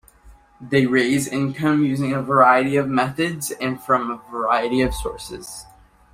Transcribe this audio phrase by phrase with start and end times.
[0.59, 5.67] They raise income using a variety of methods and from a variety of sources.